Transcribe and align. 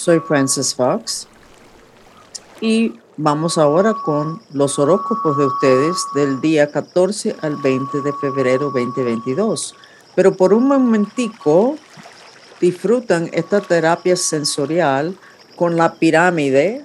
Soy 0.00 0.18
Frances 0.20 0.74
Fox 0.74 1.28
y 2.62 2.98
vamos 3.18 3.58
ahora 3.58 3.92
con 3.92 4.40
los 4.50 4.78
horóscopos 4.78 5.36
de 5.36 5.44
ustedes 5.44 5.96
del 6.14 6.40
día 6.40 6.72
14 6.72 7.36
al 7.42 7.56
20 7.56 8.00
de 8.00 8.14
febrero 8.14 8.70
2022. 8.70 9.74
Pero 10.16 10.34
por 10.34 10.54
un 10.54 10.68
momentico 10.68 11.76
disfrutan 12.62 13.28
esta 13.34 13.60
terapia 13.60 14.16
sensorial 14.16 15.18
con 15.54 15.76
la 15.76 15.92
pirámide 15.92 16.82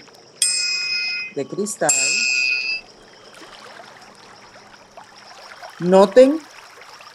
de 1.36 1.48
cristal. 1.48 1.94
Noten 5.80 6.42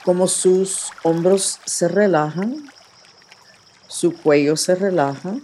cómo 0.02 0.28
sus 0.28 0.92
hombros 1.02 1.60
se 1.66 1.88
relajan, 1.88 2.70
su 3.86 4.14
cuello 4.14 4.56
se 4.56 4.74
relaja 4.74 5.34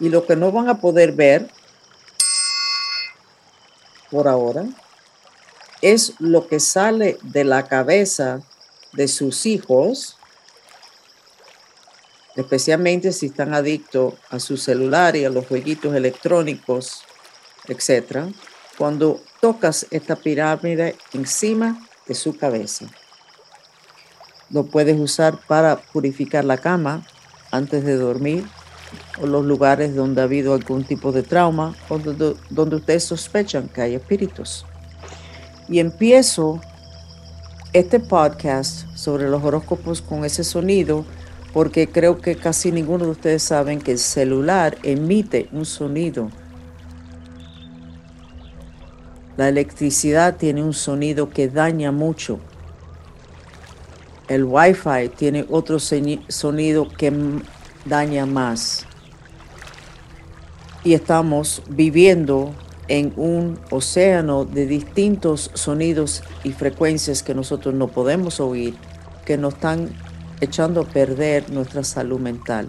y 0.00 0.08
lo 0.08 0.26
que 0.26 0.36
no 0.36 0.52
van 0.52 0.68
a 0.68 0.78
poder 0.78 1.12
ver 1.12 1.48
por 4.10 4.28
ahora 4.28 4.66
es 5.82 6.14
lo 6.18 6.48
que 6.48 6.60
sale 6.60 7.18
de 7.22 7.44
la 7.44 7.66
cabeza 7.66 8.40
de 8.92 9.06
sus 9.06 9.46
hijos, 9.46 10.16
especialmente 12.36 13.12
si 13.12 13.26
están 13.26 13.54
adictos 13.54 14.14
a 14.30 14.40
su 14.40 14.56
celular 14.56 15.14
y 15.16 15.24
a 15.24 15.30
los 15.30 15.46
jueguitos 15.46 15.94
electrónicos, 15.94 17.02
etc. 17.68 18.32
Cuando 18.76 19.20
tocas 19.40 19.86
esta 19.90 20.16
pirámide 20.16 20.96
encima 21.12 21.86
de 22.06 22.14
su 22.14 22.36
cabeza. 22.36 22.86
Lo 24.50 24.64
puedes 24.64 24.98
usar 24.98 25.38
para 25.46 25.76
purificar 25.76 26.44
la 26.44 26.56
cama 26.56 27.06
antes 27.50 27.84
de 27.84 27.96
dormir 27.96 28.48
o 29.20 29.26
los 29.26 29.44
lugares 29.44 29.94
donde 29.94 30.20
ha 30.20 30.24
habido 30.24 30.54
algún 30.54 30.84
tipo 30.84 31.12
de 31.12 31.22
trauma 31.22 31.74
o 31.88 31.98
donde, 31.98 32.76
ustedes 32.76 33.04
sospechan 33.04 33.68
que 33.68 33.82
hay 33.82 33.94
espíritus. 33.94 34.64
Y 35.68 35.80
empiezo 35.80 36.60
este 37.72 38.00
podcast 38.00 38.86
sobre 38.94 39.28
los 39.28 39.42
horóscopos 39.42 40.00
con 40.00 40.24
ese 40.24 40.44
sonido 40.44 41.04
porque 41.52 41.88
creo 41.88 42.20
que 42.20 42.36
casi 42.36 42.72
ninguno 42.72 43.04
de 43.04 43.10
ustedes 43.10 43.42
saben 43.42 43.80
que 43.80 43.92
el 43.92 43.98
celular 43.98 44.78
emite 44.82 45.48
un 45.52 45.64
sonido. 45.64 46.30
La 49.36 49.48
electricidad 49.48 50.36
tiene 50.36 50.62
un 50.62 50.74
sonido 50.74 51.30
que 51.30 51.48
daña 51.48 51.92
mucho. 51.92 52.40
El 54.28 54.44
wifi 54.44 55.08
tiene 55.16 55.46
otro 55.48 55.78
sonido 55.78 56.88
que 56.88 57.12
daña 57.88 58.26
más 58.26 58.86
y 60.84 60.94
estamos 60.94 61.62
viviendo 61.68 62.54
en 62.88 63.12
un 63.16 63.58
océano 63.70 64.44
de 64.44 64.66
distintos 64.66 65.50
sonidos 65.54 66.22
y 66.44 66.52
frecuencias 66.52 67.22
que 67.22 67.34
nosotros 67.34 67.74
no 67.74 67.88
podemos 67.88 68.40
oír, 68.40 68.74
que 69.26 69.36
nos 69.36 69.54
están 69.54 69.90
echando 70.40 70.82
a 70.82 70.84
perder 70.84 71.50
nuestra 71.50 71.84
salud 71.84 72.20
mental. 72.20 72.68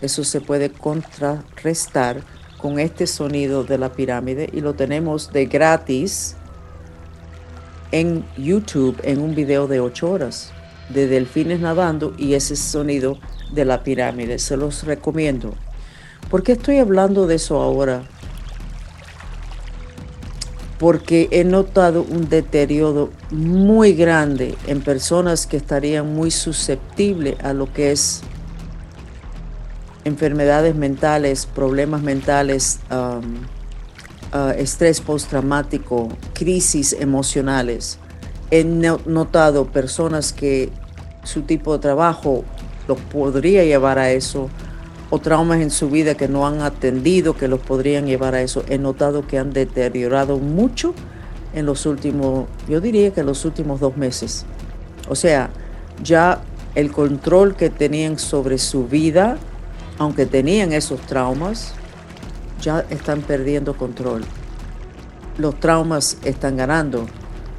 Eso 0.00 0.24
se 0.24 0.40
puede 0.40 0.70
contrarrestar 0.70 2.22
con 2.56 2.78
este 2.78 3.06
sonido 3.06 3.64
de 3.64 3.76
la 3.76 3.92
pirámide 3.92 4.48
y 4.52 4.60
lo 4.60 4.74
tenemos 4.74 5.32
de 5.32 5.46
gratis 5.46 6.36
en 7.92 8.24
YouTube 8.38 8.98
en 9.02 9.20
un 9.20 9.34
video 9.34 9.66
de 9.66 9.80
8 9.80 10.10
horas 10.10 10.52
de 10.88 11.06
delfines 11.06 11.60
nadando 11.60 12.14
y 12.16 12.34
ese 12.34 12.56
sonido 12.56 13.18
de 13.52 13.64
la 13.64 13.82
pirámide. 13.82 14.38
Se 14.38 14.56
los 14.56 14.84
recomiendo. 14.84 15.54
¿Por 16.30 16.42
qué 16.42 16.52
estoy 16.52 16.78
hablando 16.78 17.26
de 17.26 17.36
eso 17.36 17.60
ahora? 17.60 18.02
Porque 20.78 21.28
he 21.30 21.44
notado 21.44 22.02
un 22.02 22.28
deterioro 22.28 23.10
muy 23.30 23.94
grande 23.94 24.54
en 24.66 24.80
personas 24.80 25.46
que 25.46 25.56
estarían 25.56 26.14
muy 26.14 26.30
susceptibles 26.30 27.38
a 27.42 27.52
lo 27.52 27.72
que 27.72 27.92
es 27.92 28.22
enfermedades 30.04 30.74
mentales, 30.74 31.46
problemas 31.46 32.02
mentales, 32.02 32.80
um, 32.90 33.42
uh, 34.32 34.50
estrés 34.56 35.00
postraumático, 35.00 36.08
crisis 36.32 36.94
emocionales. 36.98 37.98
He 38.50 38.64
notado 38.64 39.66
personas 39.66 40.32
que 40.32 40.70
su 41.22 41.42
tipo 41.42 41.74
de 41.74 41.78
trabajo 41.80 42.44
los 42.90 42.98
podría 42.98 43.62
llevar 43.62 44.00
a 44.00 44.10
eso 44.10 44.50
o 45.10 45.20
traumas 45.20 45.60
en 45.60 45.70
su 45.70 45.88
vida 45.90 46.16
que 46.16 46.26
no 46.26 46.44
han 46.44 46.60
atendido 46.60 47.36
que 47.36 47.46
los 47.46 47.60
podrían 47.60 48.06
llevar 48.06 48.34
a 48.34 48.42
eso. 48.42 48.64
He 48.68 48.78
notado 48.78 49.28
que 49.28 49.38
han 49.38 49.52
deteriorado 49.52 50.38
mucho 50.38 50.92
en 51.52 51.66
los 51.66 51.86
últimos, 51.86 52.46
yo 52.68 52.80
diría 52.80 53.12
que 53.12 53.20
en 53.20 53.26
los 53.26 53.44
últimos 53.44 53.78
dos 53.78 53.96
meses. 53.96 54.44
O 55.08 55.14
sea, 55.14 55.50
ya 56.02 56.40
el 56.74 56.90
control 56.90 57.54
que 57.54 57.70
tenían 57.70 58.18
sobre 58.18 58.58
su 58.58 58.88
vida, 58.88 59.38
aunque 59.98 60.26
tenían 60.26 60.72
esos 60.72 61.00
traumas, 61.02 61.74
ya 62.60 62.84
están 62.90 63.22
perdiendo 63.22 63.76
control. 63.76 64.22
Los 65.38 65.60
traumas 65.60 66.18
están 66.24 66.56
ganando, 66.56 67.06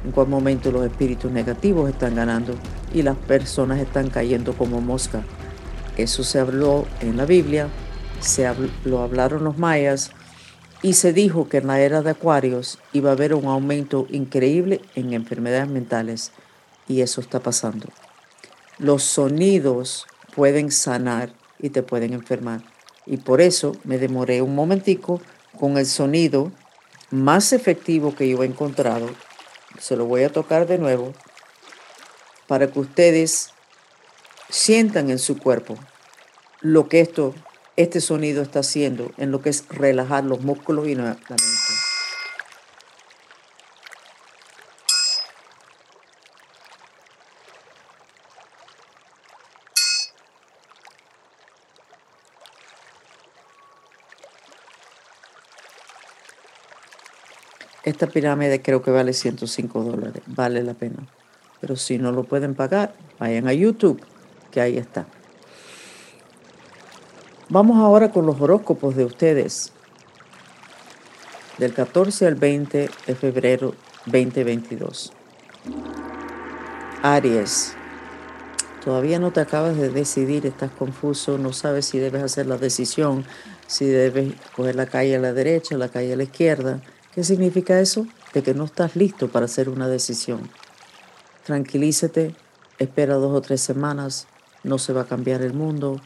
en 0.04 0.10
cual 0.12 0.28
momento 0.28 0.70
los 0.70 0.84
espíritus 0.84 1.32
negativos 1.32 1.88
están 1.88 2.14
ganando 2.14 2.54
y 2.94 3.02
las 3.02 3.16
personas 3.16 3.80
están 3.80 4.10
cayendo 4.10 4.52
como 4.54 4.80
mosca. 4.80 5.22
Eso 5.96 6.24
se 6.24 6.38
habló 6.38 6.86
en 7.00 7.16
la 7.16 7.26
Biblia, 7.26 7.68
se 8.20 8.50
lo 8.84 9.00
hablaron 9.00 9.44
los 9.44 9.58
mayas 9.58 10.10
y 10.82 10.94
se 10.94 11.12
dijo 11.12 11.48
que 11.48 11.58
en 11.58 11.66
la 11.66 11.80
era 11.80 12.02
de 12.02 12.10
Acuarios 12.10 12.78
iba 12.92 13.10
a 13.10 13.12
haber 13.12 13.34
un 13.34 13.46
aumento 13.46 14.06
increíble 14.10 14.80
en 14.94 15.12
enfermedades 15.12 15.68
mentales 15.68 16.32
y 16.88 17.02
eso 17.02 17.20
está 17.20 17.40
pasando. 17.40 17.88
Los 18.78 19.04
sonidos 19.04 20.06
pueden 20.34 20.70
sanar 20.70 21.32
y 21.60 21.70
te 21.70 21.82
pueden 21.82 22.12
enfermar. 22.14 22.62
Y 23.06 23.18
por 23.18 23.40
eso 23.40 23.76
me 23.84 23.98
demoré 23.98 24.42
un 24.42 24.54
momentico 24.54 25.20
con 25.58 25.76
el 25.76 25.86
sonido 25.86 26.50
más 27.10 27.52
efectivo 27.52 28.14
que 28.14 28.28
yo 28.28 28.42
he 28.42 28.46
encontrado. 28.46 29.06
Se 29.78 29.96
lo 29.96 30.06
voy 30.06 30.24
a 30.24 30.32
tocar 30.32 30.66
de 30.66 30.78
nuevo 30.78 31.12
para 32.46 32.70
que 32.70 32.80
ustedes 32.80 33.50
sientan 34.48 35.10
en 35.10 35.18
su 35.18 35.38
cuerpo 35.38 35.78
lo 36.60 36.88
que 36.88 37.00
esto, 37.00 37.34
este 37.76 38.00
sonido 38.00 38.42
está 38.42 38.60
haciendo 38.60 39.12
en 39.16 39.30
lo 39.30 39.42
que 39.42 39.50
es 39.50 39.66
relajar 39.68 40.24
los 40.24 40.40
músculos 40.42 40.86
y 40.86 40.94
la 40.94 41.04
mente. 41.04 41.46
Esta 57.84 58.06
pirámide 58.06 58.62
creo 58.62 58.80
que 58.80 58.92
vale 58.92 59.12
105 59.12 59.82
dólares, 59.82 60.22
vale 60.26 60.62
la 60.62 60.74
pena. 60.74 61.08
Pero 61.62 61.76
si 61.76 61.96
no 61.96 62.10
lo 62.10 62.24
pueden 62.24 62.56
pagar, 62.56 62.92
vayan 63.20 63.46
a 63.46 63.52
YouTube, 63.54 64.02
que 64.50 64.60
ahí 64.60 64.76
está. 64.76 65.06
Vamos 67.48 67.78
ahora 67.78 68.10
con 68.10 68.26
los 68.26 68.40
horóscopos 68.40 68.96
de 68.96 69.04
ustedes 69.04 69.72
del 71.58 71.72
14 71.72 72.26
al 72.26 72.34
20 72.34 72.90
de 73.06 73.14
febrero 73.14 73.74
2022. 74.06 75.12
Aries, 77.02 77.74
todavía 78.84 79.20
no 79.20 79.32
te 79.32 79.40
acabas 79.40 79.76
de 79.76 79.88
decidir, 79.88 80.46
estás 80.46 80.72
confuso, 80.72 81.38
no 81.38 81.52
sabes 81.52 81.86
si 81.86 81.98
debes 81.98 82.24
hacer 82.24 82.46
la 82.46 82.56
decisión, 82.56 83.24
si 83.68 83.84
debes 83.84 84.34
coger 84.56 84.74
la 84.74 84.86
calle 84.86 85.14
a 85.14 85.20
la 85.20 85.32
derecha, 85.32 85.76
la 85.76 85.88
calle 85.88 86.14
a 86.14 86.16
la 86.16 86.24
izquierda. 86.24 86.80
¿Qué 87.14 87.22
significa 87.22 87.78
eso? 87.78 88.06
De 88.34 88.42
que 88.42 88.52
no 88.52 88.64
estás 88.64 88.96
listo 88.96 89.28
para 89.28 89.44
hacer 89.44 89.68
una 89.68 89.86
decisión. 89.86 90.50
Tranquilízate, 91.44 92.34
espera 92.78 93.14
dos 93.14 93.36
o 93.36 93.40
tres 93.40 93.60
semanas, 93.60 94.26
no 94.62 94.78
se 94.78 94.92
va 94.92 95.02
a 95.02 95.06
cambiar 95.06 95.42
el 95.42 95.54
mundo, 95.54 96.00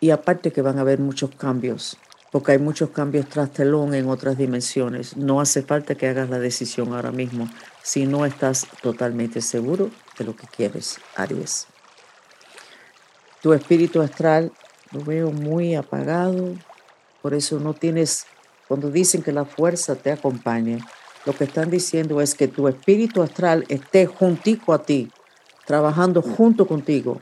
y 0.00 0.10
aparte 0.10 0.50
que 0.50 0.62
van 0.62 0.78
a 0.78 0.80
haber 0.80 0.98
muchos 0.98 1.30
cambios, 1.34 1.98
porque 2.32 2.52
hay 2.52 2.58
muchos 2.58 2.90
cambios 2.90 3.28
tras 3.28 3.52
telón 3.52 3.94
en 3.94 4.08
otras 4.08 4.38
dimensiones. 4.38 5.16
No 5.16 5.40
hace 5.40 5.62
falta 5.62 5.94
que 5.94 6.08
hagas 6.08 6.30
la 6.30 6.38
decisión 6.38 6.94
ahora 6.94 7.12
mismo 7.12 7.48
si 7.82 8.06
no 8.06 8.24
estás 8.24 8.66
totalmente 8.80 9.42
seguro 9.42 9.90
de 10.18 10.24
lo 10.24 10.34
que 10.34 10.46
quieres, 10.46 10.98
Aries. 11.16 11.66
Tu 13.42 13.52
espíritu 13.52 14.00
astral 14.00 14.52
lo 14.92 15.04
veo 15.04 15.30
muy 15.30 15.74
apagado, 15.74 16.54
por 17.20 17.34
eso 17.34 17.60
no 17.60 17.74
tienes, 17.74 18.26
cuando 18.68 18.90
dicen 18.90 19.22
que 19.22 19.32
la 19.32 19.44
fuerza 19.44 19.96
te 19.96 20.10
acompañe, 20.10 20.78
lo 21.24 21.34
que 21.34 21.44
están 21.44 21.70
diciendo 21.70 22.20
es 22.20 22.34
que 22.34 22.48
tu 22.48 22.68
espíritu 22.68 23.22
astral 23.22 23.64
esté 23.68 24.06
juntico 24.06 24.72
a 24.72 24.82
ti, 24.82 25.10
trabajando 25.66 26.22
junto 26.22 26.66
contigo, 26.66 27.20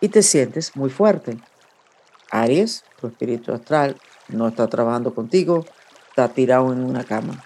y 0.00 0.08
te 0.08 0.22
sientes 0.22 0.76
muy 0.76 0.90
fuerte. 0.90 1.38
Aries, 2.30 2.84
tu 3.00 3.06
espíritu 3.06 3.52
astral 3.52 3.96
no 4.28 4.48
está 4.48 4.68
trabajando 4.68 5.14
contigo, 5.14 5.64
está 6.08 6.28
tirado 6.28 6.72
en 6.72 6.84
una 6.84 7.04
cama. 7.04 7.42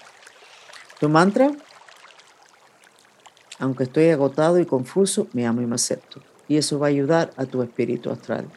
Tu 1.00 1.08
mantra, 1.08 1.52
aunque 3.58 3.84
estoy 3.84 4.10
agotado 4.10 4.58
y 4.58 4.66
confuso, 4.66 5.28
me 5.32 5.46
amo 5.46 5.62
y 5.62 5.66
me 5.66 5.76
acepto. 5.76 6.20
Y 6.48 6.56
eso 6.56 6.78
va 6.78 6.86
a 6.86 6.90
ayudar 6.90 7.32
a 7.36 7.46
tu 7.46 7.62
espíritu 7.62 8.10
astral 8.10 8.48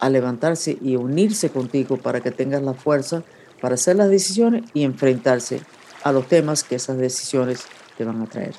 a 0.00 0.10
levantarse 0.10 0.76
y 0.82 0.96
unirse 0.96 1.48
contigo 1.48 1.96
para 1.96 2.20
que 2.20 2.30
tengas 2.30 2.62
la 2.62 2.74
fuerza 2.74 3.22
para 3.60 3.76
hacer 3.76 3.96
las 3.96 4.10
decisiones 4.10 4.64
y 4.74 4.82
enfrentarse 4.84 5.62
a 6.04 6.12
los 6.12 6.28
temas 6.28 6.62
que 6.62 6.76
esas 6.76 6.98
decisiones 6.98 7.66
te 7.96 8.04
van 8.04 8.22
a 8.22 8.26
traer. 8.26 8.54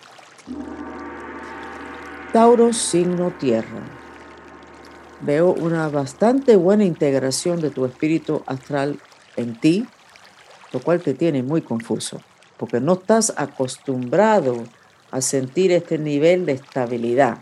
Tauro, 2.34 2.74
signo 2.74 3.32
tierra. 3.32 3.80
Veo 5.22 5.54
una 5.54 5.88
bastante 5.88 6.58
buena 6.58 6.84
integración 6.84 7.62
de 7.62 7.70
tu 7.70 7.86
espíritu 7.86 8.44
astral 8.48 9.00
en 9.38 9.58
ti, 9.60 9.86
lo 10.74 10.82
cual 10.82 11.02
te 11.02 11.14
tiene 11.14 11.44
muy 11.44 11.62
confuso, 11.62 12.20
porque 12.58 12.82
no 12.82 12.94
estás 12.94 13.34
acostumbrado 13.38 14.64
a 15.12 15.22
sentir 15.22 15.72
este 15.72 15.98
nivel 15.98 16.46
de 16.46 16.54
estabilidad. 16.54 17.38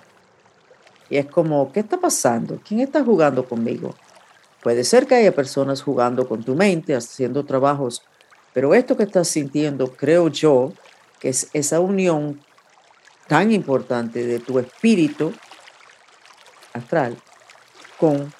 Y 1.09 1.17
es 1.17 1.25
como, 1.25 1.71
¿qué 1.71 1.79
está 1.79 1.97
pasando? 1.97 2.59
¿Quién 2.67 2.81
está 2.81 3.03
jugando 3.03 3.45
conmigo? 3.45 3.95
Puede 4.61 4.83
ser 4.83 5.07
que 5.07 5.15
haya 5.15 5.33
personas 5.33 5.81
jugando 5.81 6.27
con 6.27 6.43
tu 6.43 6.55
mente, 6.55 6.93
haciendo 6.93 7.45
trabajos, 7.45 8.03
pero 8.53 8.73
esto 8.73 8.95
que 8.95 9.03
estás 9.03 9.27
sintiendo, 9.27 9.93
creo 9.93 10.27
yo, 10.27 10.73
que 11.19 11.29
es 11.29 11.49
esa 11.53 11.79
unión 11.79 12.39
tan 13.27 13.51
importante 13.51 14.25
de 14.25 14.39
tu 14.39 14.59
espíritu 14.59 15.33
astral 16.73 17.17
con 17.97 18.33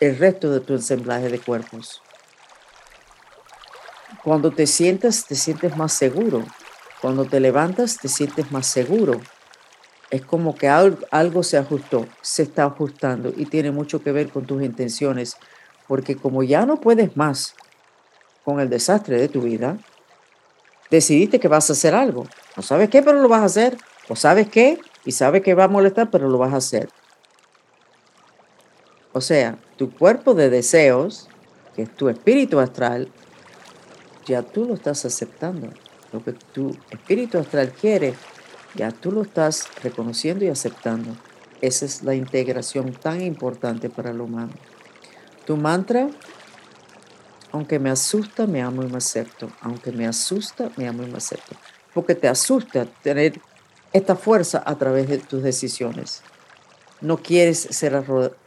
el 0.00 0.18
resto 0.18 0.50
de 0.50 0.60
tu 0.60 0.72
ensamblaje 0.72 1.28
de 1.28 1.38
cuerpos. 1.38 2.02
Cuando 4.22 4.50
te 4.50 4.66
sientas, 4.66 5.26
te 5.26 5.34
sientes 5.34 5.76
más 5.76 5.92
seguro. 5.92 6.44
Cuando 7.00 7.26
te 7.26 7.40
levantas, 7.40 7.98
te 7.98 8.08
sientes 8.08 8.50
más 8.50 8.66
seguro. 8.66 9.20
Es 10.10 10.22
como 10.22 10.54
que 10.54 10.68
algo 10.68 11.42
se 11.42 11.58
ajustó, 11.58 12.06
se 12.22 12.44
está 12.44 12.64
ajustando 12.64 13.32
y 13.36 13.46
tiene 13.46 13.70
mucho 13.70 14.02
que 14.02 14.12
ver 14.12 14.30
con 14.30 14.46
tus 14.46 14.62
intenciones, 14.62 15.36
porque 15.86 16.16
como 16.16 16.42
ya 16.42 16.64
no 16.66 16.80
puedes 16.80 17.16
más 17.16 17.54
con 18.44 18.60
el 18.60 18.68
desastre 18.68 19.18
de 19.18 19.28
tu 19.28 19.42
vida, 19.42 19.78
decidiste 20.90 21.40
que 21.40 21.48
vas 21.48 21.68
a 21.70 21.72
hacer 21.72 21.94
algo. 21.94 22.26
No 22.56 22.62
sabes 22.62 22.90
qué, 22.90 23.02
pero 23.02 23.20
lo 23.20 23.28
vas 23.28 23.42
a 23.42 23.46
hacer. 23.46 23.76
O 24.08 24.16
sabes 24.16 24.48
qué 24.48 24.78
y 25.04 25.12
sabes 25.12 25.42
que 25.42 25.54
va 25.54 25.64
a 25.64 25.68
molestar, 25.68 26.10
pero 26.10 26.28
lo 26.28 26.38
vas 26.38 26.52
a 26.52 26.58
hacer. 26.58 26.88
O 29.12 29.20
sea, 29.20 29.56
tu 29.76 29.92
cuerpo 29.92 30.34
de 30.34 30.50
deseos, 30.50 31.28
que 31.74 31.82
es 31.82 31.94
tu 31.94 32.08
espíritu 32.08 32.58
astral, 32.60 33.08
ya 34.26 34.42
tú 34.42 34.64
lo 34.64 34.74
estás 34.74 35.04
aceptando. 35.04 35.68
Lo 36.12 36.22
que 36.22 36.32
tu 36.32 36.76
espíritu 36.90 37.38
astral 37.38 37.72
quiere, 37.72 38.14
ya 38.74 38.90
tú 38.90 39.12
lo 39.12 39.22
estás 39.22 39.68
reconociendo 39.82 40.44
y 40.44 40.48
aceptando. 40.48 41.16
Esa 41.60 41.84
es 41.84 42.02
la 42.02 42.14
integración 42.14 42.92
tan 42.92 43.22
importante 43.22 43.88
para 43.88 44.10
el 44.10 44.20
humano. 44.20 44.52
Tu 45.46 45.56
mantra, 45.56 46.08
aunque 47.54 47.78
me 47.78 47.88
asusta, 47.88 48.48
me 48.48 48.62
amo 48.62 48.82
y 48.82 48.88
me 48.88 48.96
acepto. 48.96 49.48
Aunque 49.60 49.92
me 49.92 50.08
asusta, 50.08 50.72
me 50.76 50.88
amo 50.88 51.04
y 51.04 51.06
me 51.06 51.18
acepto. 51.18 51.54
Porque 51.94 52.16
te 52.16 52.26
asusta 52.26 52.84
tener 52.84 53.40
esta 53.92 54.16
fuerza 54.16 54.60
a 54.66 54.74
través 54.74 55.08
de 55.08 55.18
tus 55.18 55.40
decisiones. 55.40 56.24
No 57.00 57.18
quieres 57.18 57.60
ser 57.60 57.94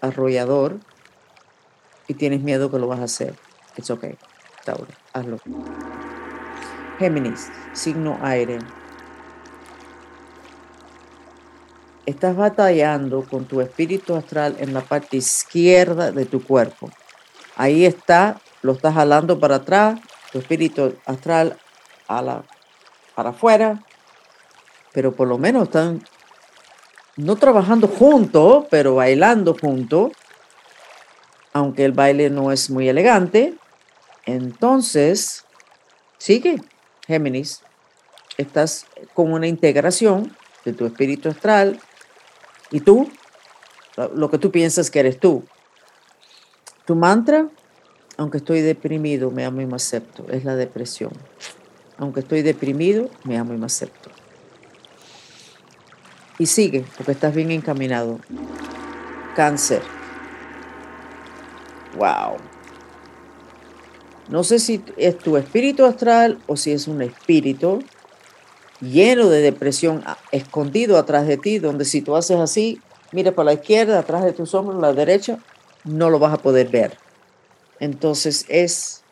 arrollador 0.02 0.80
y 2.10 2.16
tienes 2.16 2.42
miedo 2.42 2.70
que 2.70 2.80
lo 2.80 2.88
vas 2.88 3.00
a 3.00 3.06
hacer. 3.06 3.34
It's 3.78 3.90
okay, 3.90 4.18
Tauro, 4.66 4.88
hazlo. 5.14 5.38
Géminis, 7.00 7.48
signo 7.72 8.20
aire. 8.22 8.60
Estás 12.06 12.36
batallando 12.36 13.24
con 13.24 13.46
tu 13.46 13.62
espíritu 13.62 14.18
astral 14.18 14.58
en 14.60 14.74
la 14.74 14.82
parte 14.82 15.16
izquierda 15.16 16.12
de 16.12 16.26
tu 16.26 16.44
cuerpo. 16.44 16.90
Ahí 17.56 17.86
está, 17.86 18.42
lo 18.62 18.74
estás 18.74 18.94
jalando 18.94 19.40
para 19.40 19.56
atrás, 19.56 20.00
tu 20.32 20.40
espíritu 20.40 20.96
astral 21.06 21.58
a 22.08 22.22
la, 22.22 22.44
para 23.16 23.30
afuera, 23.30 23.84
pero 24.94 25.16
por 25.16 25.28
lo 25.28 25.38
menos 25.38 25.64
están 25.64 26.04
no 27.18 27.36
trabajando 27.36 27.88
juntos, 27.88 28.66
pero 28.70 28.96
bailando 28.96 29.56
juntos, 29.60 30.12
aunque 31.54 31.86
el 31.86 31.92
baile 31.92 32.30
no 32.30 32.52
es 32.52 32.70
muy 32.70 32.88
elegante. 32.88 33.56
Entonces, 34.26 35.46
sigue, 36.18 36.62
Géminis, 37.08 37.64
estás 38.38 38.86
con 39.14 39.34
una 39.34 39.48
integración 39.48 40.36
de 40.64 40.74
tu 40.74 40.86
espíritu 40.86 41.30
astral 41.30 41.80
y 42.72 42.82
tú, 42.82 43.10
lo 44.14 44.30
que 44.30 44.38
tú 44.38 44.52
piensas 44.52 44.92
que 44.92 45.00
eres 45.00 45.20
tú. 45.20 45.44
Tu 46.86 46.96
mantra, 46.96 47.48
aunque 48.18 48.38
estoy 48.38 48.62
deprimido, 48.62 49.32
me 49.32 49.46
amo 49.46 49.62
y 49.62 49.66
me 49.66 49.76
acepto, 49.76 50.26
es 50.30 50.44
la 50.44 50.56
depresión. 50.56 51.12
Aunque 51.98 52.20
estoy 52.20 52.42
deprimido, 52.42 53.10
me 53.24 53.38
amo 53.38 53.54
y 53.54 53.58
me 53.58 53.66
acepto 53.66 54.10
y 56.40 56.46
sigue, 56.46 56.86
porque 56.96 57.14
estás 57.14 57.34
bien 57.34 57.52
encaminado. 57.52 58.20
Cáncer. 59.36 59.82
Wow. 61.96 62.38
No 64.30 64.44
sé 64.44 64.60
si 64.60 64.84
es 64.98 65.18
tu 65.18 65.38
espíritu 65.38 65.86
astral 65.86 66.40
o 66.48 66.58
si 66.58 66.72
es 66.72 66.88
un 66.88 67.02
espíritu 67.02 67.80
lleno 68.82 69.30
de 69.30 69.42
depresión 69.42 70.04
escondido 70.32 70.98
atrás 70.98 71.28
de 71.28 71.38
ti, 71.38 71.60
donde 71.60 71.86
si 71.86 72.02
tú 72.02 72.16
haces 72.16 72.38
así, 72.38 72.80
mira 73.12 73.32
para 73.32 73.46
la 73.46 73.54
izquierda, 73.54 74.00
atrás 74.00 74.24
de 74.24 74.34
tus 74.34 74.54
hombros, 74.54 74.80
la 74.80 74.94
derecha, 74.94 75.40
no 75.84 76.10
lo 76.10 76.20
vas 76.20 76.34
a 76.34 76.38
poder 76.38 76.68
ver. 76.68 76.98
Entonces 77.80 78.46
es 78.50 79.04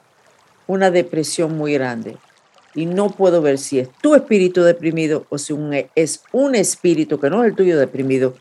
una 0.68 0.92
depresión 0.92 1.58
muy 1.58 1.74
grande 1.74 2.18
y 2.74 2.86
no 2.86 3.10
puedo 3.10 3.42
ver 3.42 3.58
si 3.58 3.80
es 3.80 3.90
tu 4.02 4.16
espíritu 4.16 4.64
deprimido 4.64 5.26
o 5.30 5.38
si 5.38 5.56
es 5.96 6.24
un 6.32 6.56
espíritu 6.56 7.20
que 7.20 7.30
no 7.30 7.44
es 7.44 7.50
el 7.50 7.56
tuyo 7.56 7.80
deprimido. 7.80 8.36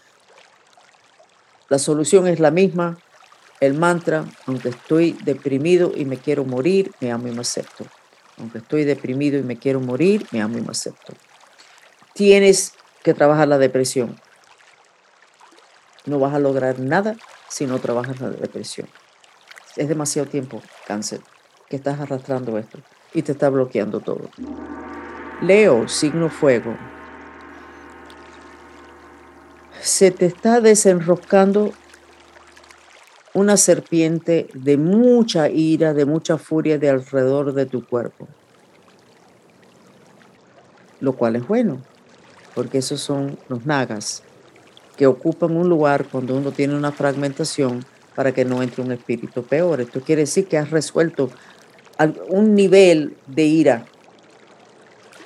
La 1.69 1.78
solución 1.78 2.26
es 2.26 2.40
la 2.40 2.50
misma. 2.50 2.99
El 3.61 3.75
mantra, 3.75 4.25
aunque 4.47 4.71
estoy 4.71 5.16
deprimido 5.25 5.93
y 5.95 6.04
me 6.04 6.19
quiero 6.19 6.45
morir, 6.45 6.90
me 7.00 7.12
amo 7.12 7.28
y 7.28 7.31
me 7.31 7.40
acepto. 7.40 7.87
Aunque 8.38 8.59
estoy 8.59 8.85
deprimido 8.85 9.38
y 9.38 9.43
me 9.43 9.57
quiero 9.57 9.81
morir, 9.81 10.26
me 10.33 10.43
amo 10.43 10.59
y 10.59 10.61
me 10.61 10.71
acepto. 10.71 11.14
Tienes 12.14 12.75
que 13.02 13.14
trabajar 13.14 13.47
la 13.49 13.59
depresión. 13.59 14.19
No 16.04 16.19
vas 16.19 16.35
a 16.35 16.40
lograr 16.40 16.81
nada 16.81 17.16
si 17.49 17.66
no 17.66 17.78
trabajas 17.78 18.21
la 18.21 18.31
depresión. 18.31 18.88
Es 19.76 19.88
demasiado 19.88 20.28
tiempo, 20.28 20.62
cáncer, 20.87 21.21
que 21.69 21.76
estás 21.76 21.99
arrastrando 22.00 22.59
esto 22.59 22.78
y 23.12 23.23
te 23.23 23.33
está 23.33 23.49
bloqueando 23.49 24.00
todo. 24.00 24.28
Leo, 25.40 25.88
signo 25.88 26.28
fuego. 26.28 26.76
Se 29.81 30.11
te 30.11 30.26
está 30.26 30.61
desenroscando 30.61 31.73
una 33.35 33.57
serpiente 33.57 34.49
de 34.54 34.76
mucha 34.76 35.49
ira, 35.49 35.93
de 35.93 36.04
mucha 36.04 36.38
furia 36.38 36.78
de 36.78 36.88
alrededor 36.88 37.52
de 37.52 37.66
tu 37.66 37.85
cuerpo. 37.85 38.28
Lo 41.00 41.14
cual 41.14 41.37
es 41.37 41.47
bueno, 41.47 41.83
porque 42.54 42.78
esos 42.78 43.00
son 43.00 43.37
los 43.49 43.66
nagas, 43.66 44.23
que 44.97 45.09
ocupan 45.09 45.57
un 45.57 45.69
lugar 45.69 46.07
cuando 46.11 46.37
uno 46.37 46.52
tiene 46.52 46.76
una 46.76 46.93
fragmentación 46.93 47.85
para 48.14 48.33
que 48.33 48.44
no 48.44 48.62
entre 48.62 48.83
un 48.83 48.92
espíritu 48.92 49.42
peor. 49.42 49.80
Esto 49.80 50.00
quiere 50.00 50.23
decir 50.23 50.47
que 50.47 50.59
has 50.59 50.71
resuelto 50.71 51.30
un 52.28 52.54
nivel 52.54 53.16
de 53.26 53.44
ira. 53.44 53.87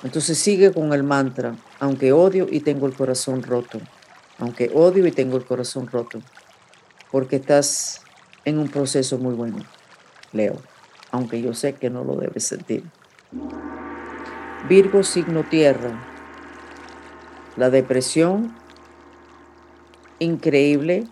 Entonces 0.03 0.37
sigue 0.37 0.71
con 0.71 0.93
el 0.93 1.03
mantra, 1.03 1.55
aunque 1.79 2.13
odio 2.13 2.47
y 2.49 2.61
tengo 2.61 2.87
el 2.87 2.93
corazón 2.93 3.43
roto, 3.43 3.79
aunque 4.37 4.71
odio 4.73 5.05
y 5.05 5.11
tengo 5.11 5.37
el 5.37 5.45
corazón 5.45 5.87
roto, 5.87 6.21
porque 7.11 7.35
estás 7.35 8.01
en 8.45 8.59
un 8.59 8.69
proceso 8.69 9.17
muy 9.17 9.33
bueno, 9.33 9.57
Leo, 10.31 10.55
aunque 11.11 11.41
yo 11.41 11.53
sé 11.53 11.73
que 11.73 11.89
no 11.89 12.05
lo 12.05 12.15
debes 12.15 12.45
sentir. 12.45 12.83
Virgo, 14.69 15.03
signo 15.03 15.43
tierra, 15.43 15.99
la 17.57 17.69
depresión, 17.69 18.55
increíble, 20.19 21.07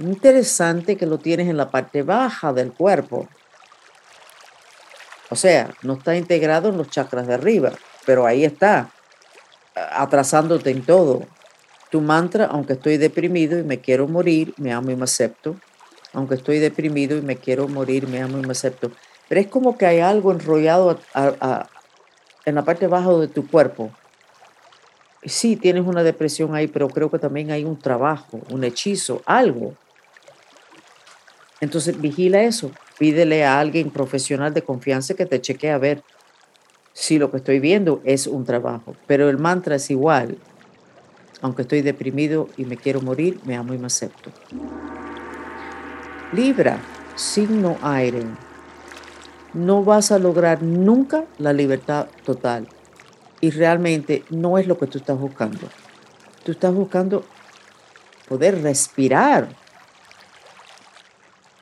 interesante 0.00 0.96
que 0.96 1.06
lo 1.06 1.18
tienes 1.18 1.48
en 1.48 1.56
la 1.56 1.70
parte 1.70 2.02
baja 2.02 2.52
del 2.52 2.72
cuerpo 2.72 3.28
o 5.30 5.36
sea, 5.36 5.74
no 5.82 5.94
está 5.94 6.16
integrado 6.16 6.70
en 6.70 6.78
los 6.78 6.88
chakras 6.88 7.26
de 7.26 7.34
arriba, 7.34 7.72
pero 8.06 8.26
ahí 8.26 8.44
está, 8.44 8.90
atrasándote 9.74 10.70
en 10.70 10.84
todo. 10.84 11.22
Tu 11.90 12.00
mantra, 12.00 12.46
aunque 12.46 12.74
estoy 12.74 12.96
deprimido 12.96 13.58
y 13.58 13.62
me 13.62 13.80
quiero 13.80 14.08
morir, 14.08 14.54
me 14.56 14.72
amo 14.72 14.90
y 14.90 14.96
me 14.96 15.04
acepto. 15.04 15.56
Aunque 16.14 16.34
estoy 16.34 16.58
deprimido 16.58 17.16
y 17.18 17.22
me 17.22 17.36
quiero 17.36 17.68
morir, 17.68 18.08
me 18.08 18.22
amo 18.22 18.38
y 18.38 18.42
me 18.42 18.52
acepto. 18.52 18.90
Pero 19.28 19.40
es 19.40 19.46
como 19.46 19.76
que 19.76 19.84
hay 19.84 20.00
algo 20.00 20.32
enrollado 20.32 20.98
en 22.44 22.54
la 22.54 22.64
parte 22.64 22.86
baja 22.86 23.12
de 23.12 23.28
tu 23.28 23.46
cuerpo. 23.46 23.90
Sí, 25.24 25.56
tienes 25.56 25.86
una 25.86 26.02
depresión 26.02 26.54
ahí, 26.54 26.68
pero 26.68 26.88
creo 26.88 27.10
que 27.10 27.18
también 27.18 27.50
hay 27.50 27.64
un 27.64 27.78
trabajo, 27.78 28.40
un 28.48 28.64
hechizo, 28.64 29.20
algo. 29.26 29.74
Entonces, 31.60 32.00
vigila 32.00 32.42
eso. 32.42 32.70
Pídele 32.98 33.44
a 33.44 33.58
alguien 33.58 33.90
profesional 33.90 34.54
de 34.54 34.62
confianza 34.62 35.14
que 35.14 35.26
te 35.26 35.40
chequee 35.40 35.70
a 35.70 35.78
ver 35.78 36.02
si 36.92 37.18
lo 37.18 37.30
que 37.30 37.36
estoy 37.36 37.60
viendo 37.60 38.00
es 38.04 38.26
un 38.26 38.44
trabajo. 38.44 38.96
Pero 39.06 39.28
el 39.28 39.38
mantra 39.38 39.76
es 39.76 39.90
igual. 39.90 40.38
Aunque 41.40 41.62
estoy 41.62 41.82
deprimido 41.82 42.48
y 42.56 42.64
me 42.64 42.76
quiero 42.76 43.00
morir, 43.00 43.38
me 43.44 43.56
amo 43.56 43.74
y 43.74 43.78
me 43.78 43.86
acepto. 43.86 44.32
Libra, 46.32 46.80
signo 47.14 47.78
aire. 47.82 48.22
No 49.54 49.84
vas 49.84 50.12
a 50.12 50.18
lograr 50.18 50.62
nunca 50.62 51.24
la 51.38 51.52
libertad 51.52 52.08
total. 52.24 52.68
Y 53.40 53.50
realmente 53.50 54.24
no 54.30 54.58
es 54.58 54.66
lo 54.66 54.78
que 54.78 54.88
tú 54.88 54.98
estás 54.98 55.18
buscando. 55.18 55.68
Tú 56.44 56.52
estás 56.52 56.74
buscando 56.74 57.24
poder 58.28 58.60
respirar. 58.62 59.48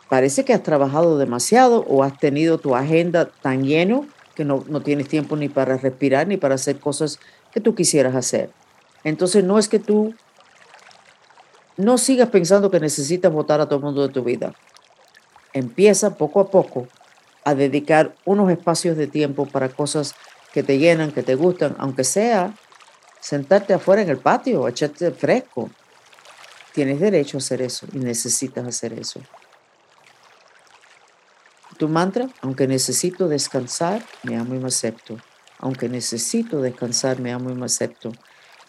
Parece 0.08 0.44
que 0.44 0.52
has 0.52 0.62
trabajado 0.62 1.18
demasiado 1.18 1.84
o 1.88 2.02
has 2.02 2.16
tenido 2.18 2.58
tu 2.58 2.76
agenda 2.76 3.28
tan 3.42 3.64
lleno 3.64 4.06
que 4.34 4.44
no, 4.44 4.64
no 4.68 4.82
tienes 4.82 5.08
tiempo 5.08 5.36
ni 5.36 5.48
para 5.48 5.76
respirar 5.76 6.28
ni 6.28 6.36
para 6.36 6.54
hacer 6.54 6.78
cosas 6.78 7.18
que 7.52 7.60
tú 7.60 7.74
quisieras 7.74 8.14
hacer. 8.14 8.50
Entonces 9.02 9.42
no 9.42 9.58
es 9.58 9.68
que 9.68 9.78
tú 9.78 10.14
no 11.76 11.98
sigas 11.98 12.28
pensando 12.28 12.70
que 12.70 12.80
necesitas 12.80 13.32
votar 13.32 13.60
a 13.60 13.66
todo 13.66 13.78
el 13.78 13.84
mundo 13.84 14.06
de 14.06 14.12
tu 14.12 14.22
vida. 14.22 14.54
Empieza 15.52 16.16
poco 16.16 16.40
a 16.40 16.50
poco 16.50 16.86
a 17.44 17.54
dedicar 17.54 18.14
unos 18.24 18.50
espacios 18.50 18.96
de 18.96 19.06
tiempo 19.06 19.46
para 19.46 19.68
cosas 19.68 20.14
que 20.52 20.62
te 20.62 20.78
llenan, 20.78 21.12
que 21.12 21.22
te 21.22 21.34
gustan, 21.34 21.76
aunque 21.78 22.04
sea 22.04 22.54
sentarte 23.20 23.74
afuera 23.74 24.02
en 24.02 24.08
el 24.08 24.18
patio, 24.18 24.68
echarte 24.68 25.10
fresco. 25.10 25.70
Tienes 26.72 27.00
derecho 27.00 27.36
a 27.36 27.40
hacer 27.40 27.62
eso 27.62 27.86
y 27.92 27.98
necesitas 27.98 28.66
hacer 28.66 28.92
eso. 28.92 29.20
Tu 31.78 31.88
mantra, 31.88 32.28
aunque 32.40 32.66
necesito 32.66 33.28
descansar, 33.28 34.02
me 34.22 34.36
amo 34.36 34.54
y 34.54 34.58
me 34.58 34.68
acepto. 34.68 35.18
Aunque 35.58 35.88
necesito 35.88 36.60
descansar, 36.60 37.20
me 37.20 37.32
amo 37.32 37.50
y 37.50 37.54
me 37.54 37.66
acepto. 37.66 38.12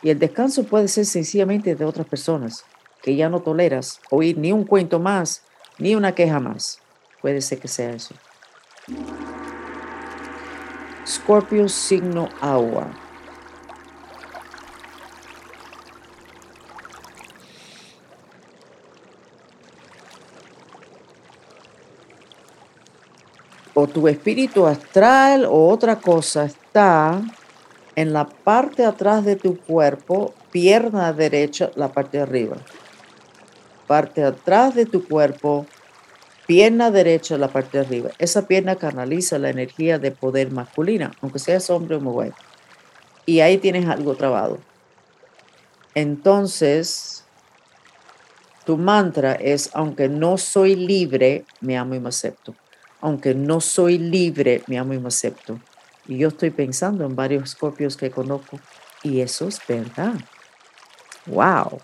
Y 0.01 0.09
el 0.09 0.19
descanso 0.19 0.63
puede 0.65 0.87
ser 0.87 1.05
sencillamente 1.05 1.75
de 1.75 1.85
otras 1.85 2.07
personas, 2.07 2.65
que 3.01 3.15
ya 3.15 3.29
no 3.29 3.41
toleras 3.41 3.99
oír 4.11 4.37
ni 4.37 4.51
un 4.51 4.65
cuento 4.65 4.99
más, 4.99 5.43
ni 5.77 5.95
una 5.95 6.13
queja 6.13 6.39
más. 6.39 6.79
Puede 7.21 7.41
ser 7.41 7.59
que 7.59 7.67
sea 7.67 7.91
eso. 7.91 8.13
Scorpio 11.05 11.69
signo 11.69 12.29
agua. 12.41 12.91
O 23.79 23.85
tu 23.85 24.07
espíritu 24.07 24.65
astral 24.65 25.45
o 25.45 25.69
otra 25.69 25.97
cosa 25.97 26.45
está 26.45 27.21
en 27.95 28.11
la 28.11 28.25
parte 28.25 28.83
atrás 28.83 29.23
de 29.23 29.35
tu 29.35 29.55
cuerpo, 29.55 30.33
pierna 30.49 31.13
derecha, 31.13 31.69
la 31.75 31.89
parte 31.89 32.17
de 32.17 32.23
arriba. 32.23 32.57
Parte 33.85 34.23
atrás 34.23 34.73
de 34.73 34.87
tu 34.87 35.07
cuerpo, 35.07 35.67
pierna 36.47 36.89
derecha, 36.89 37.37
la 37.37 37.49
parte 37.49 37.77
de 37.77 37.85
arriba. 37.85 38.09
Esa 38.17 38.47
pierna 38.47 38.77
canaliza 38.77 39.37
la 39.37 39.51
energía 39.51 39.99
de 39.99 40.09
poder 40.09 40.49
masculina, 40.49 41.11
aunque 41.21 41.37
seas 41.37 41.69
hombre 41.69 41.97
o 41.97 42.01
mujer. 42.01 42.33
Y 43.27 43.41
ahí 43.41 43.59
tienes 43.59 43.87
algo 43.87 44.15
trabado. 44.15 44.57
Entonces, 45.93 47.25
tu 48.65 48.75
mantra 48.75 49.33
es, 49.33 49.69
aunque 49.73 50.09
no 50.09 50.39
soy 50.39 50.75
libre, 50.75 51.45
me 51.61 51.77
amo 51.77 51.93
y 51.93 51.99
me 51.99 52.09
acepto. 52.09 52.55
Aunque 53.01 53.35
no 53.35 53.61
soy 53.61 53.97
libre, 53.97 54.63
me 54.67 54.77
amo 54.77 54.93
y 54.93 54.99
me 54.99 55.07
acepto. 55.07 55.59
Y 56.07 56.17
yo 56.17 56.29
estoy 56.29 56.49
pensando 56.49 57.05
en 57.05 57.15
varios 57.15 57.43
escorpios 57.51 57.97
que 57.97 58.11
conozco 58.11 58.59
y 59.03 59.21
eso 59.21 59.47
es 59.47 59.59
verdad. 59.67 60.15
¡Wow! 61.25 61.79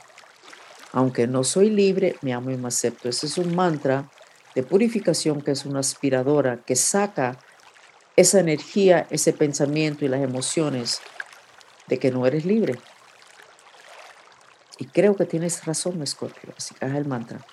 Aunque 0.91 1.27
no 1.27 1.43
soy 1.43 1.69
libre, 1.69 2.15
me 2.21 2.33
amo 2.33 2.51
y 2.51 2.57
me 2.57 2.67
acepto. 2.67 3.09
Ese 3.09 3.25
es 3.27 3.37
un 3.37 3.55
mantra 3.55 4.09
de 4.55 4.63
purificación 4.63 5.41
que 5.41 5.51
es 5.51 5.65
una 5.65 5.79
aspiradora 5.79 6.57
que 6.65 6.75
saca 6.75 7.37
esa 8.15 8.39
energía, 8.39 9.07
ese 9.09 9.33
pensamiento 9.33 10.05
y 10.05 10.07
las 10.07 10.21
emociones 10.21 11.01
de 11.87 11.97
que 11.99 12.11
no 12.11 12.25
eres 12.25 12.45
libre. 12.45 12.79
Y 14.77 14.85
creo 14.85 15.15
que 15.15 15.25
tienes 15.25 15.65
razón, 15.65 16.01
Escorpio. 16.01 16.53
Así 16.57 16.75
que 16.75 16.85
el 16.85 17.05
mantra. 17.05 17.45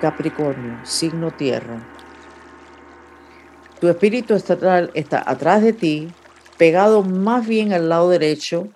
Capricornio, 0.00 0.78
signo 0.84 1.30
tierra. 1.30 1.80
Tu 3.80 3.88
espíritu 3.88 4.34
estatal 4.34 4.90
está 4.94 5.22
atrás 5.26 5.62
de 5.62 5.72
ti, 5.72 6.08
pegado 6.56 7.02
más 7.02 7.46
bien 7.46 7.72
al 7.72 7.88
lado 7.88 8.10
derecho, 8.10 8.68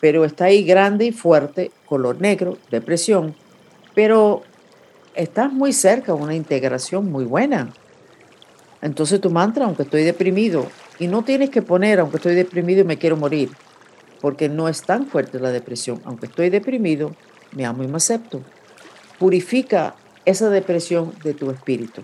pero 0.00 0.24
está 0.24 0.46
ahí 0.46 0.64
grande 0.64 1.06
y 1.06 1.12
fuerte, 1.12 1.70
color 1.86 2.20
negro, 2.20 2.58
depresión, 2.70 3.34
pero 3.94 4.42
estás 5.14 5.52
muy 5.52 5.72
cerca, 5.72 6.14
una 6.14 6.34
integración 6.34 7.10
muy 7.10 7.24
buena. 7.24 7.72
Entonces 8.80 9.20
tu 9.20 9.30
mantra, 9.30 9.64
aunque 9.64 9.84
estoy 9.84 10.02
deprimido, 10.02 10.66
y 10.98 11.06
no 11.06 11.22
tienes 11.22 11.50
que 11.50 11.62
poner, 11.62 12.00
aunque 12.00 12.16
estoy 12.16 12.34
deprimido 12.34 12.80
y 12.80 12.84
me 12.84 12.98
quiero 12.98 13.16
morir, 13.16 13.50
porque 14.20 14.48
no 14.48 14.68
es 14.68 14.82
tan 14.82 15.06
fuerte 15.06 15.40
la 15.40 15.50
depresión. 15.50 16.00
Aunque 16.04 16.26
estoy 16.26 16.50
deprimido, 16.50 17.14
me 17.52 17.64
amo 17.64 17.82
y 17.84 17.88
me 17.88 17.96
acepto. 17.96 18.42
Purifica 19.18 19.94
esa 20.24 20.50
depresión 20.50 21.14
de 21.22 21.34
tu 21.34 21.50
espíritu 21.50 22.02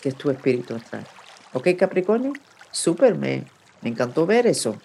que 0.00 0.10
es 0.10 0.14
tu 0.14 0.30
espíritu 0.30 0.74
astral. 0.74 1.06
¿Ok, 1.52 1.68
Capricornio? 1.76 2.32
Súper, 2.70 3.16
me, 3.16 3.44
me 3.82 3.90
encantó 3.90 4.26
ver 4.26 4.46
eso. 4.46 4.76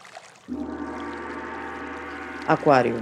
Acuario. 2.47 2.95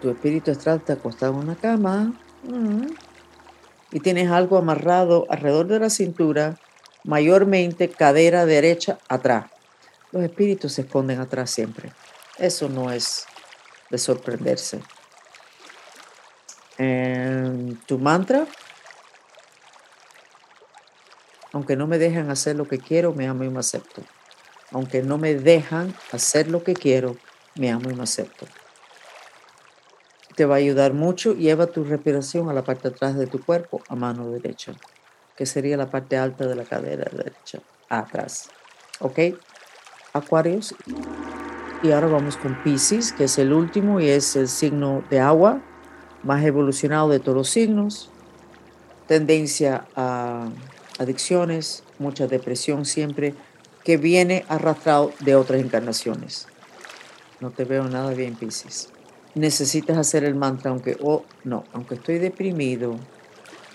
Tu 0.00 0.10
espíritu 0.10 0.50
astral 0.50 0.78
está 0.78 0.94
acostado 0.94 1.32
en 1.32 1.38
una 1.38 1.54
cama 1.54 2.12
mm, 2.42 2.86
y 3.92 4.00
tienes 4.00 4.30
algo 4.30 4.58
amarrado 4.58 5.26
alrededor 5.30 5.66
de 5.68 5.78
la 5.80 5.90
cintura, 5.90 6.58
mayormente 7.04 7.88
cadera 7.88 8.44
derecha 8.44 8.98
atrás. 9.08 9.46
Los 10.12 10.22
espíritus 10.22 10.72
se 10.72 10.82
esconden 10.82 11.20
atrás 11.20 11.50
siempre. 11.50 11.92
Eso 12.38 12.68
no 12.68 12.90
es 12.90 13.26
de 13.90 13.98
sorprenderse. 13.98 14.80
Tu 16.76 17.98
mantra 17.98 18.46
aunque 21.54 21.76
no 21.76 21.86
me 21.86 21.98
dejan 21.98 22.30
hacer 22.30 22.56
lo 22.56 22.66
que 22.66 22.78
quiero, 22.78 23.14
me 23.14 23.28
amo 23.28 23.44
y 23.44 23.48
me 23.48 23.60
acepto. 23.60 24.02
Aunque 24.72 25.02
no 25.02 25.18
me 25.18 25.36
dejan 25.36 25.94
hacer 26.10 26.48
lo 26.50 26.64
que 26.64 26.74
quiero, 26.74 27.16
me 27.54 27.70
amo 27.70 27.90
y 27.90 27.94
me 27.94 28.02
acepto. 28.02 28.46
Te 30.34 30.46
va 30.46 30.56
a 30.56 30.58
ayudar 30.58 30.92
mucho. 30.92 31.32
Lleva 31.32 31.68
tu 31.68 31.84
respiración 31.84 32.50
a 32.50 32.52
la 32.52 32.64
parte 32.64 32.88
atrás 32.88 33.16
de 33.16 33.28
tu 33.28 33.40
cuerpo, 33.40 33.84
a 33.88 33.94
mano 33.94 34.32
derecha, 34.32 34.72
que 35.36 35.46
sería 35.46 35.76
la 35.76 35.88
parte 35.88 36.16
alta 36.16 36.44
de 36.48 36.56
la 36.56 36.64
cadera 36.64 37.08
derecha, 37.12 37.60
atrás. 37.88 38.50
¿Ok? 38.98 39.20
Acuarios. 40.12 40.74
Y 41.84 41.92
ahora 41.92 42.08
vamos 42.08 42.36
con 42.36 42.60
Pisces, 42.64 43.12
que 43.12 43.24
es 43.24 43.38
el 43.38 43.52
último 43.52 44.00
y 44.00 44.08
es 44.08 44.34
el 44.34 44.48
signo 44.48 45.04
de 45.08 45.20
agua, 45.20 45.62
más 46.24 46.44
evolucionado 46.44 47.08
de 47.08 47.20
todos 47.20 47.36
los 47.36 47.50
signos. 47.50 48.10
Tendencia 49.06 49.86
a 49.94 50.48
adicciones, 50.98 51.84
mucha 51.98 52.26
depresión 52.26 52.84
siempre, 52.84 53.34
que 53.84 53.96
viene 53.96 54.44
arrastrado 54.48 55.12
de 55.20 55.36
otras 55.36 55.60
encarnaciones. 55.60 56.48
No 57.40 57.50
te 57.50 57.64
veo 57.64 57.84
nada 57.84 58.12
bien, 58.14 58.34
Pisces. 58.34 58.88
Necesitas 59.34 59.98
hacer 59.98 60.24
el 60.24 60.34
mantra, 60.34 60.70
aunque, 60.70 60.96
oh, 61.02 61.24
no, 61.44 61.64
aunque 61.72 61.96
estoy 61.96 62.18
deprimido, 62.18 62.96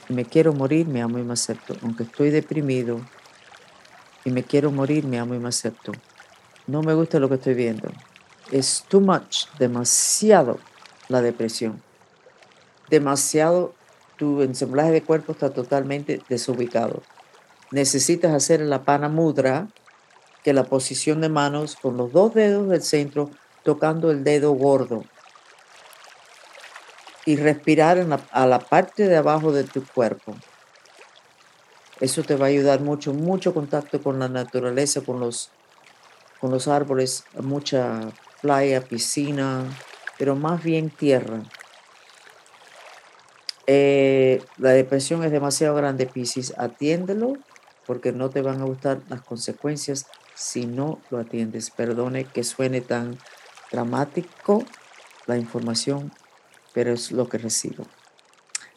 y 0.09 0.13
me 0.13 0.25
quiero 0.25 0.53
morir, 0.53 0.87
me 0.87 1.01
amo 1.01 1.19
y 1.19 1.23
me 1.23 1.33
acepto. 1.33 1.75
Aunque 1.83 2.03
estoy 2.03 2.31
deprimido 2.31 2.99
y 4.25 4.31
me 4.31 4.43
quiero 4.43 4.71
morir, 4.71 5.05
me 5.05 5.19
amo 5.19 5.35
y 5.35 5.39
me 5.39 5.49
acepto. 5.49 5.91
No 6.65 6.81
me 6.81 6.95
gusta 6.95 7.19
lo 7.19 7.29
que 7.29 7.35
estoy 7.35 7.53
viendo. 7.53 7.91
Es 8.51 8.83
too 8.87 9.01
much, 9.01 9.45
demasiado 9.59 10.59
la 11.07 11.21
depresión. 11.21 11.81
Demasiado 12.89 13.73
tu 14.17 14.41
ensamblaje 14.41 14.91
de 14.91 15.03
cuerpo 15.03 15.31
está 15.31 15.51
totalmente 15.51 16.21
desubicado. 16.29 17.01
Necesitas 17.71 18.33
hacer 18.33 18.61
la 18.61 18.83
pana 18.83 19.09
mudra, 19.09 19.67
que 20.43 20.53
la 20.53 20.63
posición 20.63 21.21
de 21.21 21.29
manos 21.29 21.75
con 21.75 21.97
los 21.97 22.11
dos 22.11 22.33
dedos 22.33 22.69
del 22.69 22.81
centro 22.81 23.29
tocando 23.63 24.09
el 24.11 24.23
dedo 24.23 24.51
gordo 24.53 25.03
y 27.25 27.35
respirar 27.35 28.05
a 28.31 28.45
la 28.47 28.59
parte 28.59 29.07
de 29.07 29.17
abajo 29.17 29.51
de 29.51 29.63
tu 29.63 29.85
cuerpo. 29.85 30.35
Eso 31.99 32.23
te 32.23 32.35
va 32.35 32.45
a 32.45 32.49
ayudar 32.49 32.79
mucho, 32.79 33.13
mucho 33.13 33.53
contacto 33.53 34.01
con 34.01 34.19
la 34.19 34.29
naturaleza, 34.29 35.01
con 35.01 35.19
los, 35.19 35.51
con 36.39 36.49
los 36.49 36.67
árboles, 36.67 37.25
mucha 37.41 38.09
playa, 38.41 38.81
piscina, 38.81 39.65
pero 40.17 40.35
más 40.35 40.63
bien 40.63 40.89
tierra. 40.89 41.43
Eh, 43.71 44.41
la 44.57 44.71
depresión 44.71 45.23
es 45.23 45.31
demasiado 45.31 45.75
grande, 45.75 46.07
Piscis. 46.07 46.55
Atiéndelo 46.57 47.33
porque 47.85 48.11
no 48.11 48.31
te 48.31 48.41
van 48.41 48.61
a 48.61 48.65
gustar 48.65 49.01
las 49.09 49.21
consecuencias 49.21 50.07
si 50.33 50.65
no 50.65 50.97
lo 51.11 51.19
atiendes. 51.19 51.69
Perdone 51.69 52.23
que 52.23 52.43
suene 52.43 52.81
tan 52.81 53.19
dramático 53.71 54.63
la 55.27 55.37
información, 55.37 56.11
pero 56.73 56.91
es 56.93 57.11
lo 57.11 57.29
que 57.29 57.37
recibo. 57.37 57.85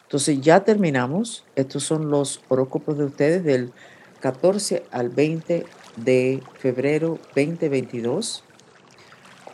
Entonces 0.03 0.41
ya 0.41 0.63
terminamos. 0.63 1.43
Estos 1.55 1.83
son 1.83 2.11
los 2.11 2.41
horóscopos 2.49 2.95
de 2.99 3.05
ustedes 3.05 3.43
del 3.43 3.73
14 4.19 4.83
al 4.91 5.09
20 5.09 5.65
de 5.95 6.43
febrero 6.59 7.17
2022. 7.35 8.43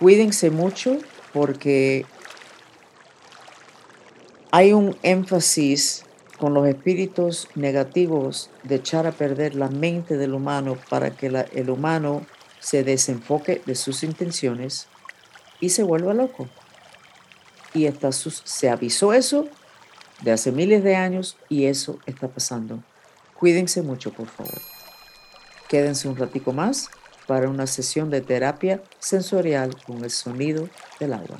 Cuídense 0.01 0.49
mucho 0.49 0.97
porque 1.31 2.05
hay 4.51 4.73
un 4.73 4.97
énfasis 5.03 6.05
con 6.39 6.53
los 6.53 6.67
espíritus 6.67 7.47
negativos 7.55 8.49
de 8.63 8.75
echar 8.75 9.05
a 9.05 9.11
perder 9.11 9.55
la 9.55 9.67
mente 9.67 10.17
del 10.17 10.33
humano 10.33 10.77
para 10.89 11.11
que 11.11 11.27
el 11.27 11.69
humano 11.69 12.25
se 12.59 12.83
desenfoque 12.83 13.61
de 13.65 13.75
sus 13.75 14.03
intenciones 14.03 14.87
y 15.59 15.69
se 15.69 15.83
vuelva 15.83 16.13
loco. 16.13 16.47
Y 17.73 17.85
está 17.85 18.11
se 18.11 18.69
avisó 18.69 19.13
eso 19.13 19.47
de 20.21 20.31
hace 20.31 20.51
miles 20.51 20.83
de 20.83 20.95
años 20.95 21.37
y 21.49 21.65
eso 21.65 21.99
está 22.05 22.27
pasando. 22.27 22.79
Cuídense 23.37 23.81
mucho, 23.81 24.11
por 24.11 24.27
favor. 24.27 24.59
Quédense 25.67 26.07
un 26.07 26.17
ratico 26.17 26.53
más 26.53 26.89
para 27.27 27.47
una 27.47 27.67
sesión 27.67 28.09
de 28.09 28.21
terapia 28.21 28.81
sensorial 28.97 29.75
con 29.85 30.03
el 30.03 30.09
sonido 30.09 30.67
del 30.99 31.13
agua. 31.13 31.39